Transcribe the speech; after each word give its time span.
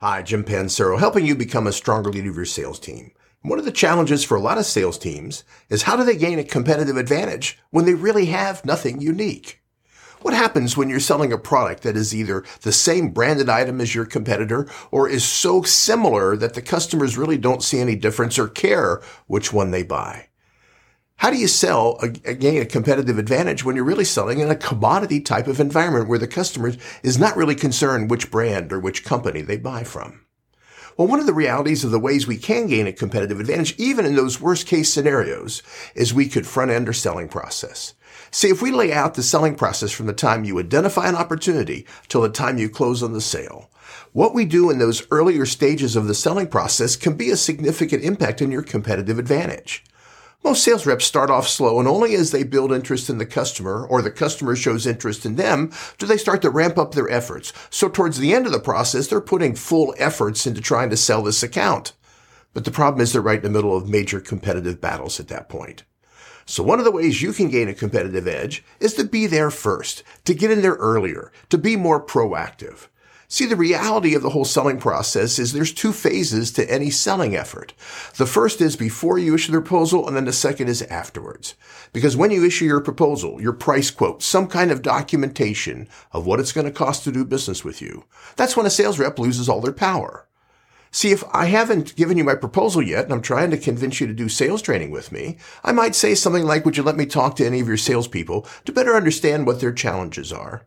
Hi, 0.00 0.22
Jim 0.22 0.44
Pancero, 0.44 0.96
helping 0.96 1.26
you 1.26 1.34
become 1.34 1.66
a 1.66 1.72
stronger 1.72 2.08
leader 2.08 2.30
of 2.30 2.36
your 2.36 2.44
sales 2.44 2.78
team. 2.78 3.10
One 3.42 3.58
of 3.58 3.64
the 3.64 3.72
challenges 3.72 4.22
for 4.22 4.36
a 4.36 4.40
lot 4.40 4.56
of 4.56 4.64
sales 4.64 4.96
teams 4.96 5.42
is 5.70 5.82
how 5.82 5.96
do 5.96 6.04
they 6.04 6.14
gain 6.14 6.38
a 6.38 6.44
competitive 6.44 6.96
advantage 6.96 7.58
when 7.70 7.84
they 7.84 7.94
really 7.94 8.26
have 8.26 8.64
nothing 8.64 9.00
unique? 9.00 9.60
What 10.22 10.34
happens 10.34 10.76
when 10.76 10.88
you're 10.88 11.00
selling 11.00 11.32
a 11.32 11.36
product 11.36 11.82
that 11.82 11.96
is 11.96 12.14
either 12.14 12.44
the 12.60 12.70
same 12.70 13.10
branded 13.10 13.48
item 13.48 13.80
as 13.80 13.92
your 13.92 14.04
competitor 14.04 14.68
or 14.92 15.08
is 15.08 15.24
so 15.24 15.62
similar 15.62 16.36
that 16.36 16.54
the 16.54 16.62
customers 16.62 17.18
really 17.18 17.36
don't 17.36 17.64
see 17.64 17.80
any 17.80 17.96
difference 17.96 18.38
or 18.38 18.46
care 18.46 19.02
which 19.26 19.52
one 19.52 19.72
they 19.72 19.82
buy? 19.82 20.27
How 21.18 21.30
do 21.30 21.36
you 21.36 21.48
sell, 21.48 21.98
gain 22.38 22.62
a 22.62 22.64
competitive 22.64 23.18
advantage 23.18 23.64
when 23.64 23.74
you're 23.74 23.84
really 23.84 24.04
selling 24.04 24.38
in 24.38 24.50
a 24.50 24.54
commodity 24.54 25.20
type 25.20 25.48
of 25.48 25.58
environment 25.58 26.08
where 26.08 26.18
the 26.18 26.28
customer 26.28 26.72
is 27.02 27.18
not 27.18 27.36
really 27.36 27.56
concerned 27.56 28.08
which 28.08 28.30
brand 28.30 28.72
or 28.72 28.78
which 28.78 29.04
company 29.04 29.42
they 29.42 29.56
buy 29.56 29.82
from? 29.82 30.24
Well, 30.96 31.08
one 31.08 31.18
of 31.18 31.26
the 31.26 31.34
realities 31.34 31.82
of 31.82 31.90
the 31.90 31.98
ways 31.98 32.28
we 32.28 32.36
can 32.36 32.68
gain 32.68 32.86
a 32.86 32.92
competitive 32.92 33.40
advantage, 33.40 33.74
even 33.78 34.06
in 34.06 34.14
those 34.14 34.40
worst 34.40 34.68
case 34.68 34.92
scenarios, 34.92 35.60
is 35.96 36.14
we 36.14 36.28
could 36.28 36.46
front 36.46 36.70
end 36.70 36.86
our 36.86 36.92
selling 36.92 37.28
process. 37.28 37.94
See, 38.30 38.50
if 38.50 38.62
we 38.62 38.70
lay 38.70 38.92
out 38.92 39.14
the 39.14 39.24
selling 39.24 39.56
process 39.56 39.90
from 39.90 40.06
the 40.06 40.12
time 40.12 40.44
you 40.44 40.60
identify 40.60 41.08
an 41.08 41.16
opportunity 41.16 41.84
till 42.06 42.22
the 42.22 42.28
time 42.28 42.58
you 42.58 42.68
close 42.68 43.02
on 43.02 43.12
the 43.12 43.20
sale, 43.20 43.70
what 44.12 44.34
we 44.34 44.44
do 44.44 44.70
in 44.70 44.78
those 44.78 45.04
earlier 45.10 45.46
stages 45.46 45.96
of 45.96 46.06
the 46.06 46.14
selling 46.14 46.46
process 46.46 46.94
can 46.94 47.16
be 47.16 47.30
a 47.30 47.36
significant 47.36 48.04
impact 48.04 48.40
on 48.40 48.52
your 48.52 48.62
competitive 48.62 49.18
advantage. 49.18 49.84
Most 50.48 50.64
sales 50.64 50.86
reps 50.86 51.04
start 51.04 51.28
off 51.28 51.46
slow 51.46 51.78
and 51.78 51.86
only 51.86 52.14
as 52.14 52.30
they 52.30 52.42
build 52.42 52.72
interest 52.72 53.10
in 53.10 53.18
the 53.18 53.26
customer 53.26 53.86
or 53.86 54.00
the 54.00 54.10
customer 54.10 54.56
shows 54.56 54.86
interest 54.86 55.26
in 55.26 55.36
them 55.36 55.70
do 55.98 56.06
they 56.06 56.16
start 56.16 56.40
to 56.40 56.48
ramp 56.48 56.78
up 56.78 56.94
their 56.94 57.10
efforts. 57.10 57.52
So 57.68 57.90
towards 57.90 58.16
the 58.16 58.32
end 58.32 58.46
of 58.46 58.52
the 58.52 58.58
process, 58.58 59.08
they're 59.08 59.20
putting 59.20 59.54
full 59.54 59.94
efforts 59.98 60.46
into 60.46 60.62
trying 60.62 60.88
to 60.88 60.96
sell 60.96 61.22
this 61.22 61.42
account. 61.42 61.92
But 62.54 62.64
the 62.64 62.70
problem 62.70 63.02
is 63.02 63.12
they're 63.12 63.20
right 63.20 63.36
in 63.36 63.42
the 63.42 63.50
middle 63.50 63.76
of 63.76 63.90
major 63.90 64.20
competitive 64.20 64.80
battles 64.80 65.20
at 65.20 65.28
that 65.28 65.50
point. 65.50 65.84
So 66.46 66.62
one 66.62 66.78
of 66.78 66.86
the 66.86 66.92
ways 66.92 67.20
you 67.20 67.34
can 67.34 67.50
gain 67.50 67.68
a 67.68 67.74
competitive 67.74 68.26
edge 68.26 68.64
is 68.80 68.94
to 68.94 69.04
be 69.04 69.26
there 69.26 69.50
first, 69.50 70.02
to 70.24 70.32
get 70.32 70.50
in 70.50 70.62
there 70.62 70.76
earlier, 70.76 71.30
to 71.50 71.58
be 71.58 71.76
more 71.76 72.02
proactive. 72.02 72.88
See, 73.30 73.44
the 73.44 73.56
reality 73.56 74.14
of 74.14 74.22
the 74.22 74.30
whole 74.30 74.46
selling 74.46 74.78
process 74.78 75.38
is 75.38 75.52
there's 75.52 75.74
two 75.74 75.92
phases 75.92 76.50
to 76.52 76.70
any 76.70 76.88
selling 76.88 77.36
effort. 77.36 77.74
The 78.16 78.24
first 78.24 78.62
is 78.62 78.74
before 78.74 79.18
you 79.18 79.34
issue 79.34 79.52
the 79.52 79.60
proposal, 79.60 80.08
and 80.08 80.16
then 80.16 80.24
the 80.24 80.32
second 80.32 80.68
is 80.68 80.80
afterwards. 80.84 81.54
Because 81.92 82.16
when 82.16 82.30
you 82.30 82.42
issue 82.46 82.64
your 82.64 82.80
proposal, 82.80 83.38
your 83.38 83.52
price 83.52 83.90
quote, 83.90 84.22
some 84.22 84.46
kind 84.46 84.70
of 84.70 84.80
documentation 84.80 85.90
of 86.10 86.24
what 86.24 86.40
it's 86.40 86.52
going 86.52 86.64
to 86.64 86.72
cost 86.72 87.04
to 87.04 87.12
do 87.12 87.22
business 87.22 87.62
with 87.62 87.82
you, 87.82 88.06
that's 88.36 88.56
when 88.56 88.64
a 88.64 88.70
sales 88.70 88.98
rep 88.98 89.18
loses 89.18 89.46
all 89.46 89.60
their 89.60 89.74
power. 89.74 90.26
See, 90.90 91.10
if 91.10 91.22
I 91.30 91.44
haven't 91.46 91.96
given 91.96 92.16
you 92.16 92.24
my 92.24 92.34
proposal 92.34 92.80
yet 92.80 93.04
and 93.04 93.12
I'm 93.12 93.20
trying 93.20 93.50
to 93.50 93.58
convince 93.58 94.00
you 94.00 94.06
to 94.06 94.14
do 94.14 94.30
sales 94.30 94.62
training 94.62 94.90
with 94.90 95.12
me, 95.12 95.36
I 95.62 95.72
might 95.72 95.94
say 95.94 96.14
something 96.14 96.44
like, 96.44 96.64
would 96.64 96.78
you 96.78 96.82
let 96.82 96.96
me 96.96 97.04
talk 97.04 97.36
to 97.36 97.46
any 97.46 97.60
of 97.60 97.68
your 97.68 97.76
salespeople 97.76 98.46
to 98.64 98.72
better 98.72 98.96
understand 98.96 99.46
what 99.46 99.60
their 99.60 99.72
challenges 99.72 100.32
are? 100.32 100.66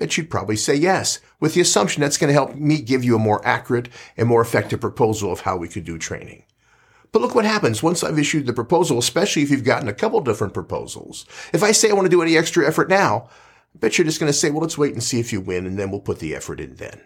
Bet 0.00 0.16
you'd 0.16 0.30
probably 0.30 0.56
say 0.56 0.74
yes, 0.74 1.20
with 1.38 1.54
the 1.54 1.60
assumption 1.60 2.00
that's 2.00 2.16
going 2.16 2.28
to 2.28 2.34
help 2.34 2.56
me 2.56 2.80
give 2.80 3.04
you 3.04 3.14
a 3.14 3.20
more 3.20 3.46
accurate 3.46 3.90
and 4.16 4.26
more 4.26 4.40
effective 4.40 4.80
proposal 4.80 5.30
of 5.30 5.40
how 5.40 5.56
we 5.56 5.68
could 5.68 5.84
do 5.84 5.98
training. 5.98 6.42
But 7.12 7.22
look 7.22 7.34
what 7.34 7.44
happens 7.44 7.82
once 7.82 8.02
I've 8.02 8.18
issued 8.18 8.46
the 8.46 8.52
proposal, 8.52 8.98
especially 8.98 9.42
if 9.42 9.50
you've 9.50 9.62
gotten 9.62 9.88
a 9.88 9.92
couple 9.92 10.20
different 10.22 10.54
proposals. 10.54 11.26
If 11.52 11.62
I 11.62 11.72
say 11.72 11.90
I 11.90 11.92
want 11.92 12.06
to 12.06 12.10
do 12.10 12.22
any 12.22 12.36
extra 12.36 12.66
effort 12.66 12.88
now, 12.88 13.28
I 13.74 13.78
bet 13.78 13.98
you're 13.98 14.06
just 14.06 14.18
going 14.18 14.32
to 14.32 14.36
say, 14.36 14.50
well, 14.50 14.62
let's 14.62 14.78
wait 14.78 14.94
and 14.94 15.02
see 15.02 15.20
if 15.20 15.32
you 15.32 15.40
win, 15.40 15.66
and 15.66 15.78
then 15.78 15.90
we'll 15.90 16.00
put 16.00 16.18
the 16.18 16.34
effort 16.34 16.60
in 16.60 16.76
then. 16.76 17.00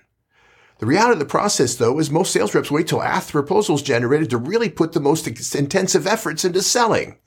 The 0.79 0.87
reality 0.87 1.15
of 1.15 1.19
the 1.19 1.25
process, 1.25 1.75
though, 1.75 1.99
is 1.99 2.11
most 2.11 2.33
sales 2.33 2.55
reps 2.55 2.71
wait 2.71 2.87
till 2.87 3.03
after 3.03 3.33
the 3.33 3.43
proposal 3.43 3.75
is 3.75 3.83
generated 3.83 4.31
to 4.31 4.39
really 4.39 4.69
put 4.69 4.93
the 4.93 5.01
most 5.01 5.27
intensive 5.55 6.07
efforts 6.07 6.45
into 6.45 6.63
selling 6.63 7.19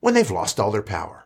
when 0.00 0.12
they've 0.14 0.30
lost 0.30 0.60
all 0.60 0.70
their 0.70 0.82
power. 0.82 1.23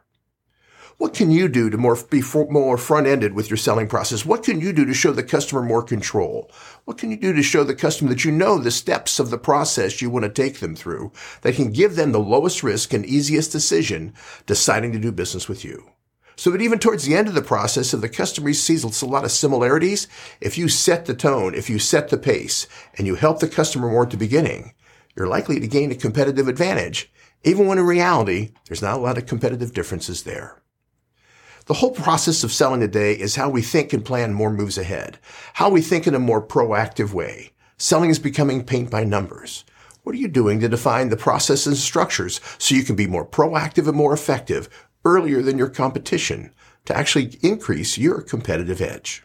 What 0.98 1.14
can 1.14 1.30
you 1.30 1.46
do 1.46 1.70
to 1.70 1.78
more, 1.78 1.96
be 2.10 2.22
more 2.50 2.76
front-ended 2.76 3.32
with 3.32 3.48
your 3.48 3.56
selling 3.56 3.86
process? 3.86 4.26
What 4.26 4.42
can 4.42 4.60
you 4.60 4.72
do 4.72 4.84
to 4.84 4.92
show 4.92 5.12
the 5.12 5.22
customer 5.22 5.62
more 5.62 5.84
control? 5.84 6.50
What 6.86 6.98
can 6.98 7.12
you 7.12 7.16
do 7.16 7.32
to 7.32 7.42
show 7.42 7.62
the 7.62 7.76
customer 7.76 8.10
that 8.10 8.24
you 8.24 8.32
know 8.32 8.58
the 8.58 8.72
steps 8.72 9.20
of 9.20 9.30
the 9.30 9.38
process 9.38 10.02
you 10.02 10.10
want 10.10 10.24
to 10.24 10.28
take 10.28 10.58
them 10.58 10.74
through 10.74 11.12
that 11.42 11.54
can 11.54 11.70
give 11.70 11.94
them 11.94 12.10
the 12.10 12.18
lowest 12.18 12.64
risk 12.64 12.92
and 12.92 13.06
easiest 13.06 13.52
decision 13.52 14.12
deciding 14.44 14.90
to 14.90 14.98
do 14.98 15.12
business 15.12 15.48
with 15.48 15.64
you? 15.64 15.88
So 16.34 16.50
that 16.50 16.62
even 16.62 16.80
towards 16.80 17.04
the 17.04 17.14
end 17.14 17.28
of 17.28 17.34
the 17.34 17.42
process, 17.42 17.94
if 17.94 18.00
the 18.00 18.08
customer 18.08 18.52
sees 18.52 18.82
a 18.82 19.06
lot 19.06 19.24
of 19.24 19.30
similarities, 19.30 20.08
if 20.40 20.58
you 20.58 20.68
set 20.68 21.06
the 21.06 21.14
tone, 21.14 21.54
if 21.54 21.70
you 21.70 21.78
set 21.78 22.08
the 22.08 22.18
pace, 22.18 22.66
and 22.96 23.06
you 23.06 23.14
help 23.14 23.38
the 23.38 23.46
customer 23.46 23.88
more 23.88 24.02
at 24.02 24.10
the 24.10 24.16
beginning, 24.16 24.74
you're 25.14 25.28
likely 25.28 25.60
to 25.60 25.68
gain 25.68 25.92
a 25.92 25.94
competitive 25.94 26.48
advantage, 26.48 27.12
even 27.44 27.68
when 27.68 27.78
in 27.78 27.86
reality, 27.86 28.50
there's 28.66 28.82
not 28.82 28.98
a 28.98 29.00
lot 29.00 29.16
of 29.16 29.26
competitive 29.26 29.72
differences 29.72 30.24
there. 30.24 30.60
The 31.68 31.74
whole 31.74 31.90
process 31.90 32.44
of 32.44 32.50
selling 32.50 32.80
today 32.80 33.12
is 33.12 33.36
how 33.36 33.50
we 33.50 33.60
think 33.60 33.92
and 33.92 34.02
plan 34.02 34.32
more 34.32 34.50
moves 34.50 34.78
ahead, 34.78 35.18
how 35.52 35.68
we 35.68 35.82
think 35.82 36.06
in 36.06 36.14
a 36.14 36.18
more 36.18 36.40
proactive 36.40 37.12
way. 37.12 37.50
Selling 37.76 38.08
is 38.08 38.18
becoming 38.18 38.64
paint 38.64 38.90
by 38.90 39.04
numbers. 39.04 39.66
What 40.02 40.14
are 40.14 40.18
you 40.18 40.28
doing 40.28 40.60
to 40.60 40.68
define 40.70 41.10
the 41.10 41.16
process 41.18 41.66
and 41.66 41.76
structures 41.76 42.40
so 42.56 42.74
you 42.74 42.84
can 42.84 42.96
be 42.96 43.06
more 43.06 43.26
proactive 43.26 43.86
and 43.86 43.94
more 43.94 44.14
effective 44.14 44.70
earlier 45.04 45.42
than 45.42 45.58
your 45.58 45.68
competition 45.68 46.54
to 46.86 46.96
actually 46.96 47.38
increase 47.42 47.98
your 47.98 48.22
competitive 48.22 48.80
edge? 48.80 49.22